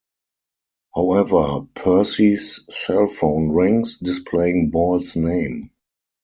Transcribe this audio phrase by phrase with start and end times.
[0.95, 5.69] However, Percy's cellphone rings, displaying Ball's name.